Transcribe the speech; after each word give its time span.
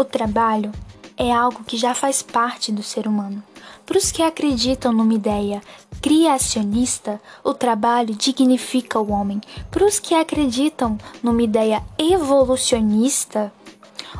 O 0.00 0.04
trabalho 0.04 0.72
é 1.14 1.30
algo 1.30 1.62
que 1.62 1.76
já 1.76 1.92
faz 1.92 2.22
parte 2.22 2.72
do 2.72 2.82
ser 2.82 3.06
humano. 3.06 3.42
Para 3.84 3.98
os 3.98 4.10
que 4.10 4.22
acreditam 4.22 4.94
numa 4.94 5.12
ideia 5.12 5.60
criacionista, 6.00 7.20
o 7.44 7.52
trabalho 7.52 8.14
dignifica 8.14 8.98
o 8.98 9.12
homem. 9.12 9.42
Para 9.70 9.84
os 9.84 9.98
que 9.98 10.14
acreditam 10.14 10.96
numa 11.22 11.42
ideia 11.42 11.82
evolucionista, 11.98 13.52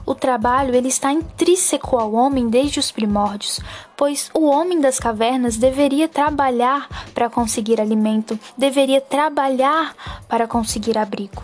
o 0.04 0.14
trabalho 0.14 0.74
ele 0.74 0.88
está 0.88 1.10
intrínseco 1.14 1.96
ao 1.96 2.12
homem 2.12 2.50
desde 2.50 2.78
os 2.78 2.90
primórdios, 2.90 3.58
pois 3.96 4.30
o 4.34 4.44
homem 4.44 4.82
das 4.82 5.00
cavernas 5.00 5.56
deveria 5.56 6.08
trabalhar 6.08 7.10
para 7.14 7.30
conseguir 7.30 7.80
alimento, 7.80 8.38
deveria 8.54 9.00
trabalhar 9.00 9.96
para 10.28 10.46
conseguir 10.46 10.98
abrigo. 10.98 11.42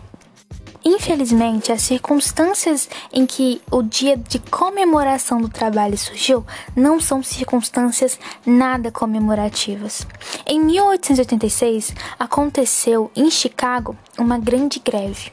Infelizmente, 0.89 1.73
as 1.73 1.83
circunstâncias 1.83 2.89
em 3.13 3.27
que 3.27 3.61
o 3.73 3.83
dia 3.83 4.17
de 4.17 4.39
comemoração 4.39 5.41
do 5.41 5.49
trabalho 5.49 5.99
surgiu 5.99 6.47
não 6.77 7.01
são 7.01 7.25
circunstâncias 7.25 8.17
nada 8.47 8.93
comemorativas. 8.93 10.07
Em 10.47 10.61
1886, 10.61 11.93
aconteceu 12.17 13.11
em 13.17 13.29
Chicago 13.33 13.97
uma 14.17 14.39
grande 14.39 14.79
greve. 14.79 15.33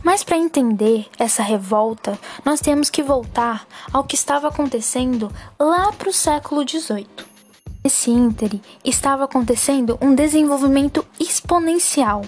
Mas 0.00 0.22
para 0.22 0.36
entender 0.36 1.08
essa 1.18 1.42
revolta, 1.42 2.16
nós 2.44 2.60
temos 2.60 2.88
que 2.88 3.02
voltar 3.02 3.66
ao 3.92 4.04
que 4.04 4.14
estava 4.14 4.46
acontecendo 4.46 5.28
lá 5.58 5.90
para 5.90 6.08
o 6.08 6.12
século 6.12 6.62
XVIII. 6.62 7.08
Nesse 7.82 8.12
íntere 8.12 8.62
estava 8.84 9.24
acontecendo 9.24 9.98
um 10.00 10.14
desenvolvimento 10.14 11.04
exponencial, 11.18 12.22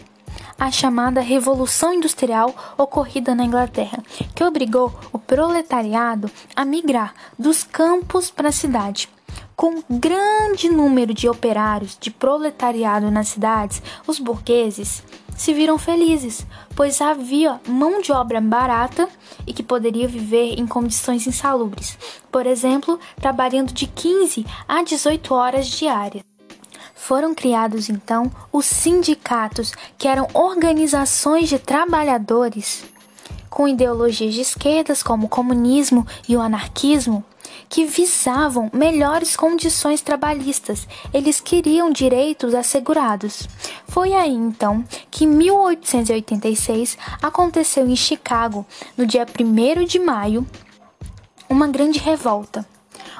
a 0.58 0.70
chamada 0.70 1.20
Revolução 1.20 1.94
Industrial 1.94 2.54
ocorrida 2.78 3.34
na 3.34 3.44
Inglaterra, 3.44 4.02
que 4.34 4.44
obrigou 4.44 4.92
o 5.12 5.18
proletariado 5.18 6.30
a 6.54 6.64
migrar 6.64 7.14
dos 7.38 7.62
campos 7.62 8.30
para 8.30 8.48
a 8.48 8.52
cidade. 8.52 9.08
Com 9.56 9.82
grande 9.88 10.68
número 10.68 11.14
de 11.14 11.28
operários 11.28 11.96
de 12.00 12.10
proletariado 12.10 13.10
nas 13.10 13.28
cidades, 13.28 13.82
os 14.06 14.18
burgueses 14.18 15.02
se 15.36 15.52
viram 15.52 15.78
felizes, 15.78 16.46
pois 16.74 17.00
havia 17.00 17.60
mão 17.66 18.00
de 18.00 18.12
obra 18.12 18.40
barata 18.40 19.08
e 19.46 19.52
que 19.52 19.62
poderia 19.62 20.08
viver 20.08 20.58
em 20.58 20.66
condições 20.66 21.26
insalubres, 21.26 21.98
por 22.30 22.46
exemplo, 22.46 22.98
trabalhando 23.16 23.72
de 23.72 23.86
15 23.86 24.46
a 24.66 24.82
18 24.82 25.34
horas 25.34 25.66
diárias. 25.66 26.33
Foram 26.94 27.34
criados 27.34 27.88
então 27.88 28.30
os 28.52 28.66
sindicatos, 28.66 29.72
que 29.98 30.08
eram 30.08 30.28
organizações 30.32 31.48
de 31.48 31.58
trabalhadores 31.58 32.84
com 33.54 33.68
ideologias 33.68 34.34
de 34.34 34.40
esquerdas 34.40 35.00
como 35.00 35.26
o 35.26 35.28
comunismo 35.28 36.04
e 36.28 36.36
o 36.36 36.40
anarquismo, 36.40 37.24
que 37.68 37.84
visavam 37.84 38.68
melhores 38.72 39.36
condições 39.36 40.00
trabalhistas. 40.00 40.88
Eles 41.12 41.38
queriam 41.38 41.92
direitos 41.92 42.52
assegurados. 42.52 43.48
Foi 43.86 44.12
aí 44.12 44.32
então 44.32 44.84
que 45.08 45.24
em 45.24 45.28
1886 45.28 46.98
aconteceu 47.22 47.86
em 47.86 47.94
Chicago, 47.94 48.66
no 48.96 49.06
dia 49.06 49.24
1 49.24 49.84
de 49.84 50.00
maio, 50.00 50.44
uma 51.48 51.68
grande 51.68 52.00
revolta, 52.00 52.66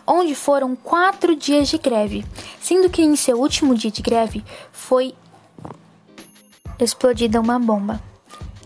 onde 0.05 0.35
foram 0.35 0.75
quatro 0.75 1.37
dias 1.37 1.69
de 1.69 1.79
greve, 1.79 2.25
sendo 2.65 2.89
que 2.89 3.03
em 3.03 3.15
seu 3.15 3.39
último 3.39 3.75
dia 3.75 3.91
de 3.91 4.01
greve 4.01 4.43
foi 4.73 5.15
explodida 6.79 7.39
uma 7.39 7.59
bomba. 7.59 8.01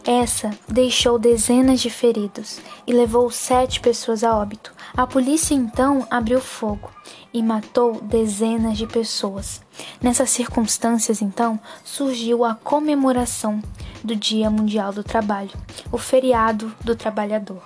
Essa 0.06 0.56
deixou 0.68 1.18
dezenas 1.18 1.80
de 1.80 1.90
feridos 1.90 2.60
e 2.86 2.92
levou 2.92 3.28
sete 3.28 3.80
pessoas 3.80 4.22
a 4.22 4.36
óbito. 4.36 4.72
A 4.96 5.04
polícia 5.04 5.52
então 5.52 6.06
abriu 6.08 6.40
fogo 6.40 6.88
e 7.34 7.42
matou 7.42 8.00
dezenas 8.00 8.78
de 8.78 8.86
pessoas. 8.86 9.60
Nessas 10.00 10.30
circunstâncias, 10.30 11.20
então, 11.20 11.58
surgiu 11.82 12.44
a 12.44 12.54
comemoração 12.54 13.60
do 14.04 14.14
Dia 14.14 14.48
Mundial 14.48 14.92
do 14.92 15.02
Trabalho, 15.02 15.50
o 15.90 15.98
feriado 15.98 16.72
do 16.84 16.94
trabalhador. 16.94 17.62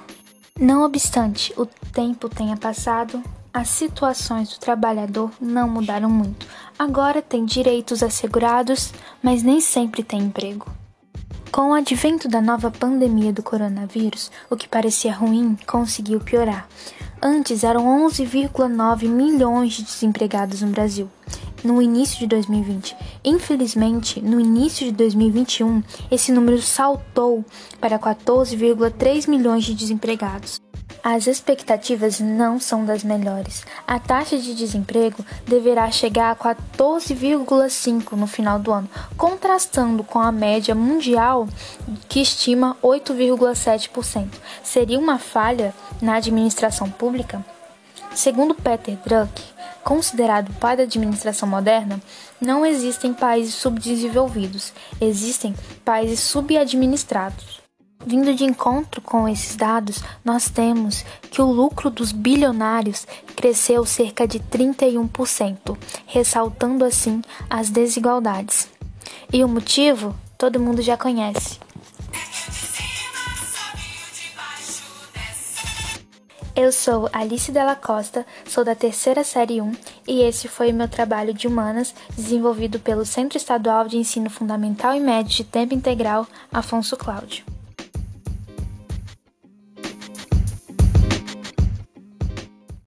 Não 0.58 0.82
obstante 0.82 1.52
o 1.58 1.66
tempo 1.66 2.26
tenha 2.30 2.56
passado, 2.56 3.22
as 3.52 3.68
situações 3.68 4.48
do 4.50 4.58
trabalhador 4.58 5.30
não 5.40 5.68
mudaram 5.68 6.08
muito. 6.08 6.46
Agora 6.78 7.20
tem 7.20 7.44
direitos 7.44 8.02
assegurados, 8.02 8.92
mas 9.22 9.42
nem 9.42 9.60
sempre 9.60 10.02
tem 10.02 10.20
emprego. 10.20 10.66
Com 11.50 11.70
o 11.70 11.74
advento 11.74 12.28
da 12.28 12.40
nova 12.40 12.70
pandemia 12.70 13.32
do 13.32 13.42
coronavírus, 13.42 14.30
o 14.48 14.56
que 14.56 14.66
parecia 14.66 15.12
ruim 15.12 15.58
conseguiu 15.66 16.18
piorar. 16.18 16.66
Antes 17.20 17.62
eram 17.62 17.84
11,9 18.08 19.06
milhões 19.06 19.74
de 19.74 19.82
desempregados 19.82 20.62
no 20.62 20.68
Brasil 20.68 21.10
no 21.62 21.80
início 21.80 22.18
de 22.18 22.26
2020. 22.26 22.96
Infelizmente, 23.24 24.20
no 24.20 24.40
início 24.40 24.84
de 24.86 24.92
2021, 24.92 25.82
esse 26.10 26.32
número 26.32 26.60
saltou 26.60 27.44
para 27.80 27.98
14,3 27.98 29.28
milhões 29.28 29.64
de 29.64 29.72
desempregados. 29.72 30.60
As 31.04 31.26
expectativas 31.26 32.20
não 32.20 32.60
são 32.60 32.84
das 32.84 33.02
melhores. 33.02 33.64
A 33.84 33.98
taxa 33.98 34.38
de 34.38 34.54
desemprego 34.54 35.24
deverá 35.44 35.90
chegar 35.90 36.30
a 36.30 36.36
14,5 36.36 38.12
no 38.12 38.28
final 38.28 38.60
do 38.60 38.70
ano, 38.70 38.88
contrastando 39.16 40.04
com 40.04 40.20
a 40.20 40.30
média 40.30 40.76
mundial 40.76 41.48
que 42.08 42.20
estima 42.20 42.76
8,7%. 42.80 44.28
Seria 44.62 44.96
uma 44.96 45.18
falha 45.18 45.74
na 46.00 46.14
administração 46.14 46.88
pública? 46.88 47.44
Segundo 48.14 48.54
Peter 48.54 48.96
Druck, 49.04 49.42
considerado 49.82 50.54
pai 50.60 50.76
da 50.76 50.84
administração 50.84 51.48
moderna, 51.48 52.00
não 52.40 52.64
existem 52.64 53.12
países 53.12 53.54
subdesenvolvidos, 53.54 54.72
existem 55.00 55.52
países 55.84 56.20
subadministrados. 56.20 57.61
Vindo 58.04 58.34
de 58.34 58.44
encontro 58.44 59.00
com 59.00 59.28
esses 59.28 59.54
dados, 59.54 60.02
nós 60.24 60.50
temos 60.50 61.04
que 61.30 61.40
o 61.40 61.50
lucro 61.50 61.88
dos 61.88 62.10
bilionários 62.10 63.06
cresceu 63.36 63.86
cerca 63.86 64.26
de 64.26 64.40
31%, 64.40 65.76
ressaltando 66.06 66.84
assim 66.84 67.22
as 67.48 67.70
desigualdades. 67.70 68.68
E 69.32 69.44
o 69.44 69.48
motivo 69.48 70.14
todo 70.36 70.58
mundo 70.58 70.82
já 70.82 70.96
conhece. 70.96 71.60
Eu 76.54 76.70
sou 76.70 77.08
Alice 77.12 77.50
Della 77.50 77.74
Costa, 77.74 78.26
sou 78.46 78.62
da 78.62 78.74
terceira 78.74 79.24
série 79.24 79.62
1 79.62 79.72
e 80.06 80.20
esse 80.20 80.48
foi 80.48 80.70
meu 80.70 80.86
trabalho 80.86 81.32
de 81.32 81.46
humanas 81.46 81.94
desenvolvido 82.14 82.78
pelo 82.78 83.06
Centro 83.06 83.38
Estadual 83.38 83.88
de 83.88 83.96
Ensino 83.96 84.28
Fundamental 84.28 84.94
e 84.94 85.00
Médio 85.00 85.36
de 85.36 85.44
Tempo 85.44 85.72
Integral 85.72 86.26
Afonso 86.52 86.94
Cláudio. 86.94 87.42